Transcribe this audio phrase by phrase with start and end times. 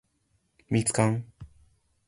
[0.67, 1.23] 蜜柑